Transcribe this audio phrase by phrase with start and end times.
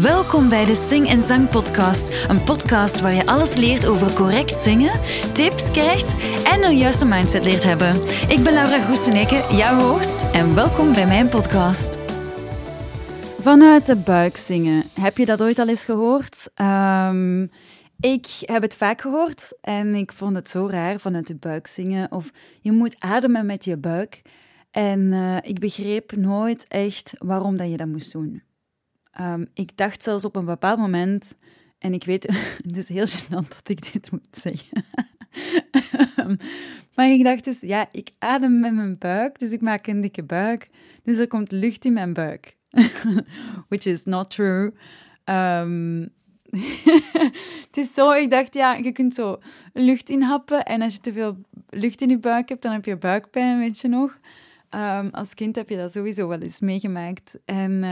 [0.00, 2.28] Welkom bij de Sing en Zang Podcast.
[2.28, 5.00] Een podcast waar je alles leert over correct zingen,
[5.32, 7.94] tips krijgt en een juiste mindset leert hebben.
[8.28, 11.98] Ik ben Laura Goeseneke, jouw host, en welkom bij mijn podcast.
[13.40, 14.84] Vanuit de buik zingen.
[14.94, 16.50] Heb je dat ooit al eens gehoord?
[16.54, 17.42] Ehm,
[18.00, 22.12] ik heb het vaak gehoord en ik vond het zo raar vanuit de buik zingen.
[22.12, 22.30] Of
[22.60, 24.22] je moet ademen met je buik.
[24.70, 28.42] En uh, ik begreep nooit echt waarom dat je dat moest doen.
[29.20, 31.34] Um, ik dacht zelfs op een bepaald moment,
[31.78, 32.22] en ik weet,
[32.66, 34.84] het is heel gênant dat ik dit moet zeggen.
[36.94, 40.22] maar ik dacht dus, ja, ik adem met mijn buik, dus ik maak een dikke
[40.22, 40.68] buik.
[41.02, 42.56] Dus er komt lucht in mijn buik.
[43.68, 44.72] Which is not true.
[45.24, 46.08] Um,
[47.66, 49.38] het is zo, ik dacht, ja, je kunt zo
[49.72, 50.64] lucht inhappen.
[50.64, 51.36] En als je te veel
[51.68, 54.18] lucht in je buik hebt, dan heb je buikpijn, weet je nog.
[55.10, 57.38] Als kind heb je dat sowieso wel eens meegemaakt.
[57.44, 57.82] En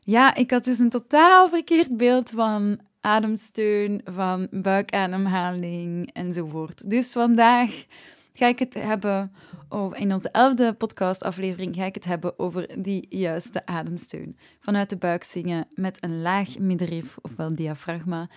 [0.00, 6.90] ja, ik had dus een totaal verkeerd beeld van ademsteun, van buikademhaling enzovoort.
[6.90, 7.84] Dus vandaag
[8.32, 9.32] ga ik het hebben,
[9.68, 14.36] over, in onze elfde podcastaflevering ga ik het hebben over die juiste ademsteun.
[14.60, 18.28] Vanuit de buik zingen met een laag middenrif, ofwel diafragma.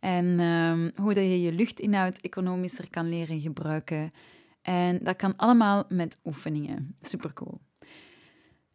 [0.00, 4.10] En um, hoe dat je je luchtinhoud economischer kan leren gebruiken.
[4.62, 6.96] En dat kan allemaal met oefeningen.
[7.00, 7.60] Supercool.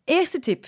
[0.04, 0.68] Eerste tip.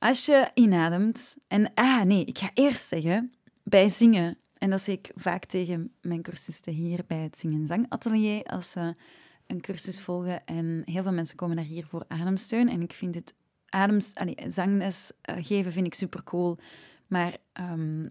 [0.00, 4.94] Als je inademt, en ah nee, ik ga eerst zeggen, bij zingen, en dat zeg
[4.94, 8.94] ik vaak tegen mijn cursisten hier bij het Zingen Zangatelier, als ze
[9.46, 12.68] een cursus volgen en heel veel mensen komen naar hier voor ademsteun.
[12.68, 13.34] En ik vind het
[13.68, 14.12] adems,
[14.48, 16.58] zangles uh, geven vind ik super cool,
[17.06, 18.10] maar um,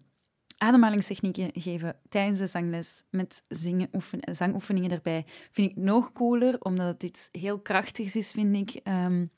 [0.57, 6.87] ademhalingstechnieken geven tijdens de zangles met zingen, oefen, zangoefeningen erbij vind ik nog cooler, omdat
[6.87, 8.87] het iets heel krachtigs is, vind ik.
[8.87, 9.31] Um,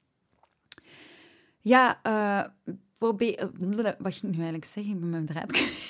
[1.62, 3.52] ja, uh, probeer...
[4.00, 4.94] Wat ging ik nu eigenlijk zeggen?
[4.94, 5.50] Ik ben mijn draad.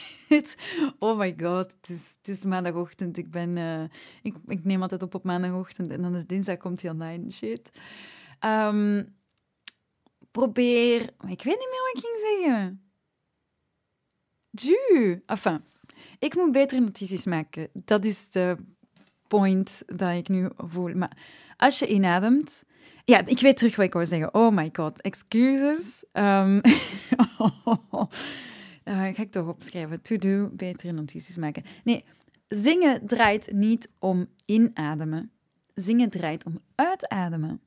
[0.99, 3.17] Oh my god, het is, het is maandagochtend.
[3.17, 3.83] Ik, ben, uh,
[4.21, 7.31] ik, ik neem altijd op op maandagochtend en dan dinsdag komt hij online.
[7.31, 7.71] Shit.
[8.39, 9.15] Um,
[10.31, 11.01] probeer...
[11.01, 12.81] Ik weet niet meer wat ik ging zeggen.
[14.49, 15.23] Ju.
[15.25, 15.63] Enfin,
[16.19, 17.69] ik moet betere notities maken.
[17.73, 18.57] Dat is de
[19.27, 20.95] point dat ik nu voel.
[20.95, 21.17] Maar
[21.57, 22.63] als je inademt
[23.11, 24.33] ja, ik weet terug wat ik wou zeggen.
[24.33, 26.03] Oh my god, excuses.
[26.13, 26.61] Um,
[29.13, 30.01] ga ik toch opschrijven.
[30.01, 31.63] To do, betere notities maken.
[31.83, 32.03] Nee,
[32.47, 35.31] zingen draait niet om inademen.
[35.73, 37.61] Zingen draait om uitademen.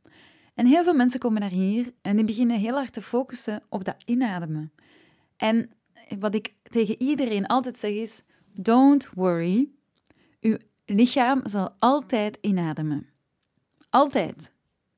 [0.55, 3.85] En heel veel mensen komen naar hier en die beginnen heel hard te focussen op
[3.85, 4.73] dat inademen.
[5.37, 5.71] En
[6.19, 8.23] wat ik tegen iedereen altijd zeg is:
[8.53, 9.69] don't worry.
[10.41, 13.07] Uw lichaam zal altijd inademen.
[13.91, 14.54] Altijd.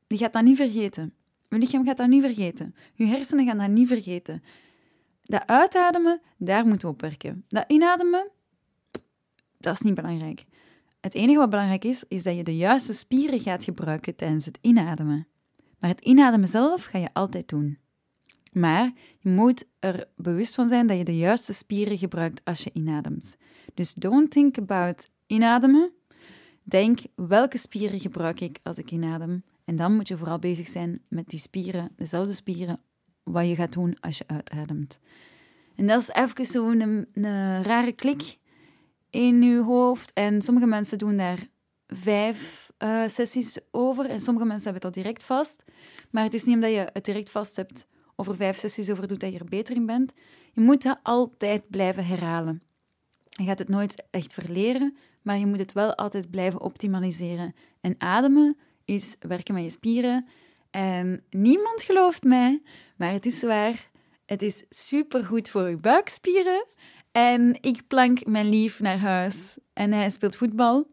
[0.06, 1.14] Die gaat dat niet vergeten.
[1.48, 2.74] Je lichaam gaat dat niet vergeten.
[2.94, 4.42] Je hersenen gaan dat niet vergeten.
[5.22, 7.44] Dat uitademen, daar moeten we op werken.
[7.48, 8.30] Dat inademen,
[9.58, 10.44] dat is niet belangrijk.
[11.00, 14.58] Het enige wat belangrijk is, is dat je de juiste spieren gaat gebruiken tijdens het
[14.60, 15.26] inademen.
[15.78, 17.78] Maar het inademen zelf ga je altijd doen.
[18.52, 22.70] Maar je moet er bewust van zijn dat je de juiste spieren gebruikt als je
[22.72, 23.36] inademt.
[23.74, 25.92] Dus don't think about inademen.
[26.62, 31.02] Denk welke spieren gebruik ik als ik inadem en dan moet je vooral bezig zijn
[31.08, 32.80] met die spieren, dezelfde spieren,
[33.22, 34.98] wat je gaat doen als je uitademt.
[35.74, 38.38] En dat is even zo'n een, een rare klik
[39.10, 40.12] in je hoofd.
[40.12, 41.48] En sommige mensen doen daar
[41.86, 45.64] vijf uh, sessies over en sommige mensen hebben dat direct vast.
[46.10, 49.08] Maar het is niet omdat je het direct vast hebt of er vijf sessies over
[49.08, 50.12] doet dat je er beter in bent.
[50.52, 52.62] Je moet dat altijd blijven herhalen.
[53.28, 57.54] Je gaat het nooit echt verleren, maar je moet het wel altijd blijven optimaliseren.
[57.80, 60.26] En ademen is werken met je spieren.
[60.70, 62.62] En niemand gelooft mij,
[62.96, 63.90] maar het is waar.
[64.26, 66.66] Het is supergoed voor je buikspieren.
[67.12, 70.86] En ik plank mijn lief naar huis en hij speelt voetbal.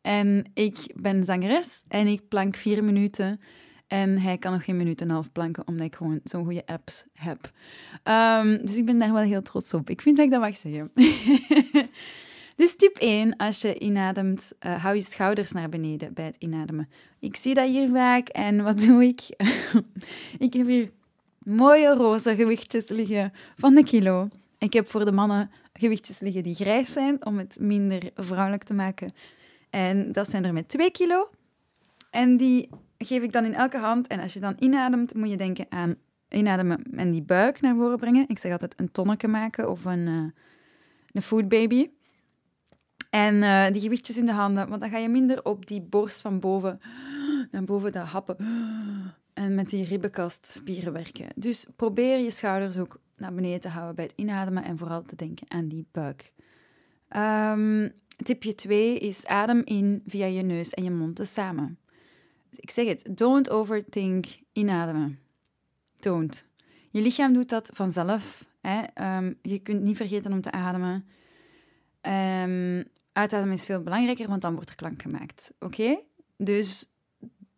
[0.00, 3.40] En ik ben zangeres en ik plank vier minuten.
[3.86, 6.66] En hij kan nog geen minuut en een half planken, omdat ik gewoon zo'n goede
[6.66, 7.50] apps heb.
[8.04, 9.90] Um, dus ik ben daar wel heel trots op.
[9.90, 10.92] Ik vind dat ik dat mag zeggen.
[12.56, 16.88] Dus tip 1, als je inademt, uh, hou je schouders naar beneden bij het inademen.
[17.22, 19.20] Ik zie dat hier vaak en wat doe ik?
[20.46, 20.90] ik heb hier
[21.38, 24.28] mooie roze gewichtjes liggen van de kilo.
[24.58, 28.74] Ik heb voor de mannen gewichtjes liggen die grijs zijn, om het minder vrouwelijk te
[28.74, 29.12] maken.
[29.70, 31.30] En dat zijn er met 2 kilo.
[32.10, 34.06] En die geef ik dan in elke hand.
[34.06, 35.94] En als je dan inademt, moet je denken aan
[36.28, 38.24] inademen en die buik naar voren brengen.
[38.28, 40.24] Ik zeg altijd een tonneke maken of een, uh,
[41.12, 41.90] een food baby.
[43.10, 46.20] En uh, die gewichtjes in de handen, want dan ga je minder op die borst
[46.20, 46.80] van boven,
[47.52, 48.36] naar boven dat happen.
[49.32, 51.28] En met die ribbenkastspieren werken.
[51.36, 55.16] Dus probeer je schouders ook naar beneden te houden bij het inademen en vooral te
[55.16, 56.32] denken aan die buik.
[57.08, 61.78] Ehm, tipje 2 is adem in via je neus en je mond tezamen.
[62.56, 65.18] Ik zeg het, don't overthink inademen.
[66.00, 66.44] Don't.
[66.90, 68.44] Je lichaam doet dat vanzelf.
[68.60, 68.82] Hè?
[68.94, 71.06] Ehm, je kunt niet vergeten om te ademen.
[72.02, 75.52] Um, uitademen is veel belangrijker, want dan wordt er klank gemaakt.
[75.58, 76.00] Oké?
[76.36, 76.91] Dus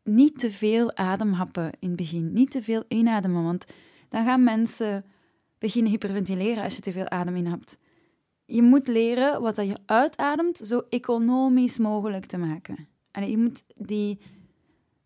[0.05, 2.33] niet te veel ademhappen in het begin.
[2.33, 3.65] Niet te veel inademen, want
[4.09, 5.05] dan gaan mensen
[5.59, 7.79] beginnen hyperventileren als je te veel adem inhapt.
[8.45, 12.89] Je moet leren wat je uitademt zo economisch mogelijk te maken.
[13.11, 14.21] En je moet die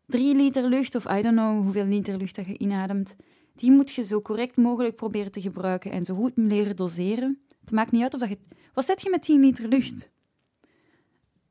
[0.06, 3.16] drie liter lucht, of I don't know hoeveel liter lucht dat je inademt,
[3.54, 7.40] die moet je zo correct mogelijk proberen te gebruiken en zo goed leren doseren.
[7.60, 8.38] Het maakt niet uit of dat je...
[8.74, 10.10] Wat zet je met 10 liter lucht?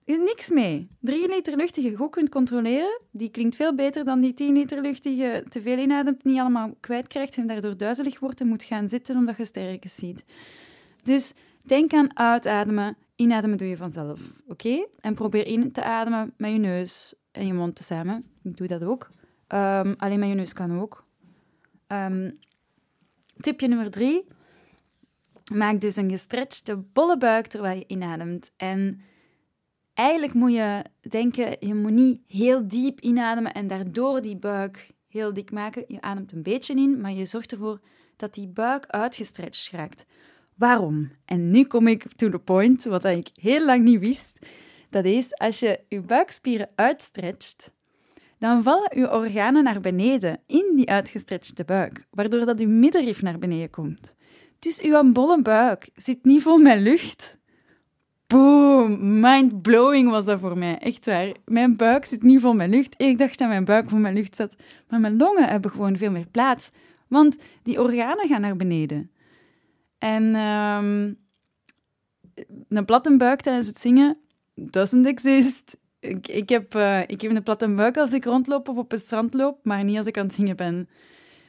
[0.07, 0.89] Is niks mee.
[0.99, 4.53] 3 liter lucht die je goed kunt controleren, die klinkt veel beter dan die 10
[4.53, 8.47] liter lucht die je te veel inademt, niet allemaal kwijtkrijgt en daardoor duizelig wordt en
[8.47, 10.23] moet gaan zitten omdat je sterkes ziet.
[11.03, 12.97] Dus denk aan uitademen.
[13.15, 14.87] Inademen doe je vanzelf, oké?
[14.99, 18.25] En probeer in te ademen met je neus en je mond tezamen.
[18.43, 19.09] Ik doe dat ook.
[19.47, 21.05] Um, alleen met je neus kan ook.
[21.87, 22.39] Um,
[23.37, 24.25] tipje nummer drie.
[25.53, 28.51] Maak dus een gestretchte bolle buik terwijl je inademt.
[28.57, 29.01] En
[29.97, 35.33] eigenlijk moet je denken, je moet niet heel diep inademen en daardoor die buik heel
[35.33, 35.83] dik maken.
[35.87, 37.79] Je ademt een beetje in, maar je zorgt ervoor
[38.15, 40.05] dat die buik uitgestretcht raakt.
[40.55, 41.11] Waarom?
[41.25, 44.39] En nu kom ik to the point, wat ik heel lang niet wist.
[44.89, 47.71] Dat is, als je je buikspieren uitstretcht,
[48.37, 53.39] dan vallen je organen naar beneden in die uitgestretchte buik, waardoor dat je middenrif naar
[53.39, 54.15] beneden komt.
[54.59, 57.37] Dus uw bolle buik zit niet vol met lucht.
[58.27, 59.19] Boom!
[59.19, 60.77] Mind-blowing was dat voor mij.
[60.77, 61.31] Echt waar.
[61.45, 63.01] Mijn buik zit niet vol met lucht.
[63.01, 64.55] Ik dacht dat mijn buik vol met lucht zat.
[64.89, 66.69] Maar mijn longen hebben gewoon veel meer plaats.
[67.07, 69.11] Want die organen gaan naar beneden.
[69.97, 71.17] En um,
[72.69, 74.17] een platte buik tijdens het zingen
[74.55, 75.77] doesn't exist.
[75.99, 78.99] Ik, ik, heb, uh, ik heb een platte buik als ik rondloop of op het
[78.99, 80.89] strand loop, maar niet als ik aan het zingen ben.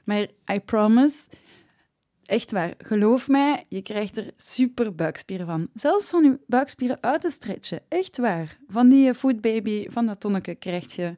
[0.05, 1.27] Maar I promise,
[2.29, 5.69] echt waar, geloof mij, je krijgt er super buikspieren van.
[5.75, 7.81] Zelfs van je buikspieren uit te stretchen.
[7.89, 8.59] Echt waar.
[8.67, 11.17] Van die foodbaby, van dat tonneke, krijg je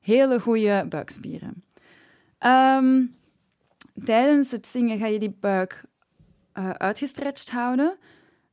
[0.00, 1.64] hele goede buikspieren.
[2.38, 3.16] Um,
[4.04, 5.84] tijdens het zingen ga je die buik
[6.54, 7.96] uh, uitgestretcht houden.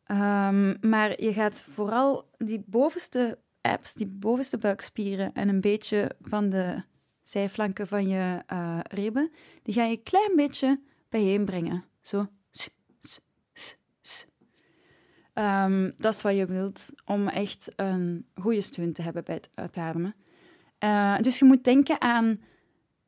[0.08, 6.50] Um, maar je gaat vooral die bovenste apps, die bovenste buikspieren en een beetje van
[6.50, 6.84] de
[7.24, 9.32] zijflanken van je uh, ribben,
[9.64, 10.80] die ga je een klein beetje
[11.12, 11.84] bijeenbrengen.
[12.02, 12.28] Zo.
[15.34, 19.50] Um, dat is wat je wilt om echt een goede steun te hebben bij het
[19.54, 20.16] uitademen.
[20.80, 22.42] Uh, dus je moet denken aan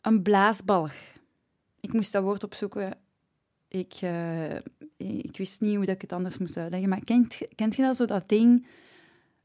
[0.02, 0.94] een blaasbalg.
[1.80, 2.98] Ik moest dat woord opzoeken.
[3.68, 4.56] Ik, uh,
[4.98, 6.90] ik wist niet hoe dat ik het anders moest uitleggen.
[6.90, 8.68] Maar kent, kent je dat zo, dat ding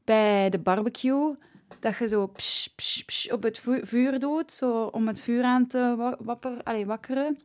[0.03, 1.35] bij de barbecue?
[1.79, 6.15] Dat je zo psh, psh, op het vuur doet, zo om het vuur aan te
[6.19, 7.39] wapper, allez, wakkeren.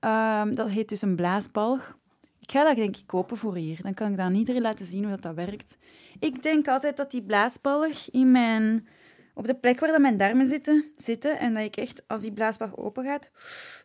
[0.00, 1.98] Um, dat heet dus een blaasbalg.
[2.40, 3.82] Ik ga dat denk ik kopen voor hier.
[3.82, 5.76] Dan kan ik dat aan iedereen laten zien hoe dat, dat werkt.
[6.18, 8.88] Ik denk altijd dat die blaasbalg in mijn,
[9.34, 12.76] op de plek waar mijn darmen zitten, zitten en dat ik echt, als die blaasbalg
[12.76, 13.30] open gaat,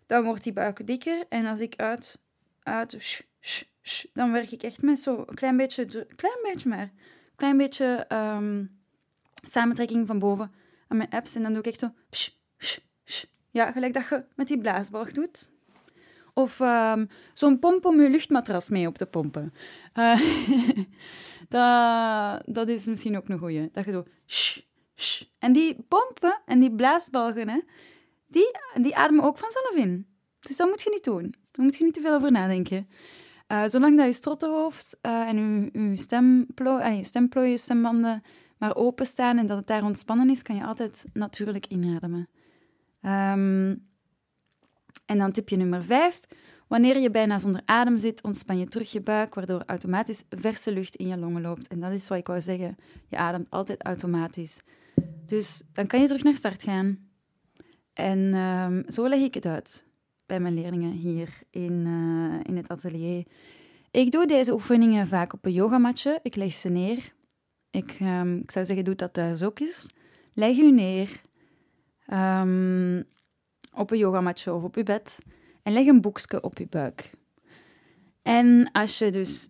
[0.08, 1.26] dan wordt die buik dikker.
[1.30, 2.20] En als ik uit,
[2.64, 3.26] uit,
[4.14, 6.92] dan werk ik echt met zo'n klein beetje, klein beetje maar,
[7.36, 8.80] klein beetje um,
[9.48, 10.52] samentrekking van boven
[10.88, 11.36] aan mijn apps.
[11.36, 11.94] En dan doe ik echt zo,
[13.50, 15.51] ja, gelijk dat je met die blaasbalg doet.
[16.42, 19.54] Of um, zo'n pomp om je luchtmatras mee op te pompen.
[19.96, 20.22] Uh,
[21.56, 23.70] dat, dat is misschien ook een goeie.
[23.72, 24.06] Dat je zo...
[25.40, 27.60] En die pompen en die blaasbalgen, hè,
[28.28, 30.08] die, die ademen ook vanzelf in.
[30.40, 31.36] Dus dat moet je niet doen.
[31.52, 32.88] Daar moet je niet te veel over nadenken.
[33.48, 38.24] Uh, zolang dat je strottenhoofd uh, en je, je stemplooi, je stemplooien, stembanden
[38.58, 42.30] maar openstaan en dat het daar ontspannen is, kan je altijd natuurlijk inademen.
[43.02, 43.91] Um,
[45.12, 46.20] en dan tipje nummer 5.
[46.68, 50.96] Wanneer je bijna zonder adem zit, ontspan je terug je buik, waardoor automatisch verse lucht
[50.96, 51.68] in je longen loopt.
[51.68, 52.76] En dat is wat ik wou zeggen.
[53.08, 54.60] Je ademt altijd automatisch.
[55.26, 57.10] Dus dan kan je terug naar start gaan.
[57.94, 59.86] En um, zo leg ik het uit
[60.26, 63.26] bij mijn leerlingen hier in, uh, in het atelier.
[63.92, 66.20] Ik doe deze oefeningen vaak op een yogamatje.
[66.24, 67.14] Ik leg ze neer.
[67.72, 69.88] Ik, um, ik zou zeggen, doe dat thuis ook eens.
[70.34, 71.22] Leg u neer.
[72.14, 73.06] Um,
[73.74, 75.20] op een yogamatje of op je bed
[75.64, 77.12] en leg een boekje op je buik.
[78.22, 79.50] En als je dus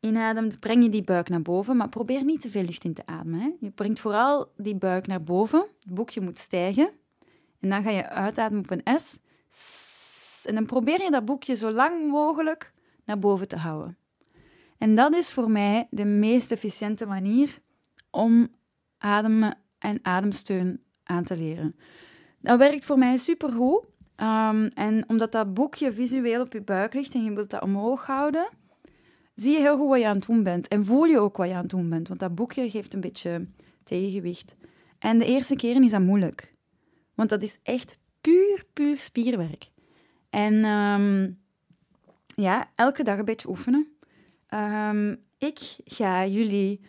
[0.00, 3.06] inademt, breng je die buik naar boven, maar probeer niet te veel lucht in te
[3.06, 3.56] ademen.
[3.60, 6.90] Je brengt vooral die buik naar boven, het boekje moet stijgen
[7.60, 9.18] en dan ga je uitademen op een S.
[10.44, 12.72] En dan probeer je dat boekje zo lang mogelijk
[13.04, 13.98] naar boven te houden.
[14.78, 17.58] En dat is voor mij de meest efficiënte manier
[18.10, 18.48] om
[18.98, 21.76] ademen en ademsteun aan te leren.
[22.40, 23.84] Dat werkt voor mij supergoed.
[24.16, 28.06] Um, en omdat dat boekje visueel op je buik ligt en je wilt dat omhoog
[28.06, 28.48] houden,
[29.34, 30.68] zie je heel goed wat je aan het doen bent.
[30.68, 32.08] En voel je ook wat je aan het doen bent.
[32.08, 33.46] Want dat boekje geeft een beetje
[33.84, 34.54] tegengewicht.
[34.98, 36.54] En de eerste keren is dat moeilijk.
[37.14, 39.70] Want dat is echt puur, puur spierwerk.
[40.30, 41.38] En um,
[42.34, 43.96] ja, elke dag een beetje oefenen.
[44.54, 46.80] Um, ik ga jullie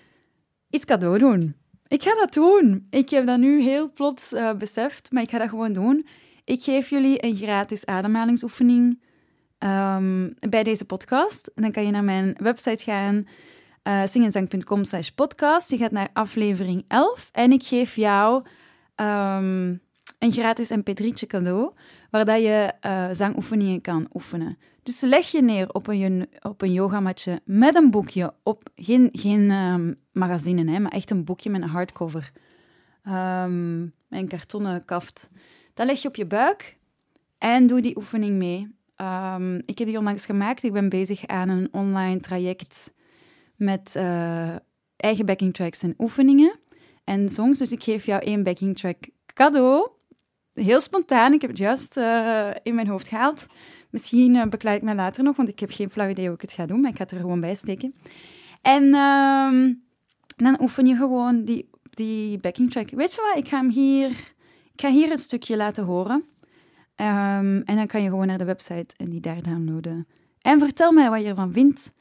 [0.69, 1.55] iets cadeau doen.
[1.89, 2.87] Ik ga dat doen.
[2.89, 6.07] Ik heb dat nu heel plots uh, beseft, maar ik ga dat gewoon doen.
[6.43, 9.01] Ik geef jullie een gratis ademhalingsoefening
[9.59, 11.51] um, bij deze podcast.
[11.55, 13.27] Dan kan je naar mijn website gaan,
[13.83, 15.69] uh, singenzang.com slash podcast.
[15.69, 18.43] Je gaat naar aflevering 11 en ik geef jou
[18.95, 19.81] um,
[20.19, 21.71] een gratis mp3'tje cadeau,
[22.11, 24.57] waar dat je uh, zangoefeningen kan oefenen.
[24.83, 29.51] Dus leg je neer op een, op een yogamatje met een boekje, op, geen, geen
[29.51, 32.31] um, magazine, hè, maar echt een boekje met een hardcover.
[33.07, 35.29] Um, met een kartonnen kaft.
[35.73, 36.77] Dat leg je op je buik
[37.37, 38.75] en doe die oefening mee.
[38.97, 40.63] Um, ik heb die onlangs gemaakt.
[40.63, 42.93] Ik ben bezig aan een online traject
[43.55, 44.55] met uh,
[44.95, 46.59] eigen backing tracks en oefeningen
[47.03, 47.59] en songs.
[47.59, 49.89] Dus ik geef jou één backing track cadeau.
[50.59, 51.33] Heel spontaan.
[51.33, 53.45] Ik heb het juist uh, in mijn hoofd gehaald.
[53.89, 56.41] Misschien uh, bekleid ik me later nog, want ik heb geen flauw idee hoe ik
[56.41, 57.95] het ga doen, maar ik ga het er gewoon bij steken.
[58.61, 59.51] En uh,
[60.35, 62.89] dan oefen je gewoon die, die backing track.
[62.89, 64.09] Weet je wat, ik ga hem hier,
[64.73, 66.23] ik ga hier een stukje laten horen.
[66.95, 70.07] Um, en dan kan je gewoon naar de website en die daar downloaden.
[70.41, 71.91] En vertel mij wat je ervan vindt.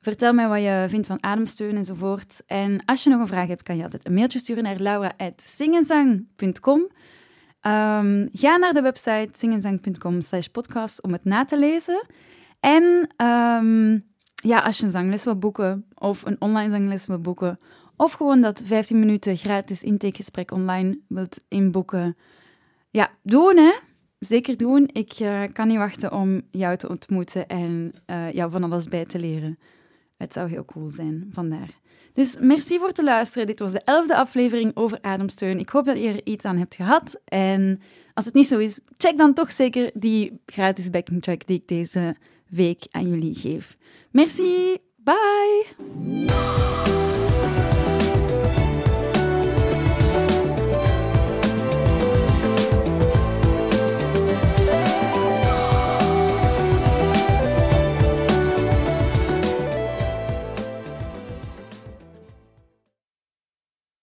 [0.00, 2.40] Vertel mij wat je vindt van ademsteun enzovoort.
[2.46, 6.88] En als je nog een vraag hebt, kan je altijd een mailtje sturen naar laura.singenzang.com.
[7.62, 12.06] Um, ga naar de website zingenzang.com slash podcast om het na te lezen.
[12.60, 17.58] En um, ja, als je een zangles wil boeken of een online zangles wil boeken
[17.96, 22.16] of gewoon dat 15 minuten gratis intakegesprek online wilt inboeken,
[22.90, 23.72] ja, doen hè.
[24.18, 24.88] Zeker doen.
[24.92, 29.04] Ik uh, kan niet wachten om jou te ontmoeten en uh, jou van alles bij
[29.04, 29.58] te leren.
[30.16, 31.78] Het zou heel cool zijn, vandaar.
[32.12, 33.46] Dus merci voor het luisteren.
[33.46, 35.58] Dit was de elfde aflevering over ademsteun.
[35.58, 37.20] Ik hoop dat je er iets aan hebt gehad.
[37.24, 37.80] En
[38.14, 41.68] als het niet zo is, check dan toch zeker die gratis backing track die ik
[41.68, 42.16] deze
[42.48, 43.76] week aan jullie geef.
[44.10, 44.76] Merci.
[44.96, 45.66] Bye.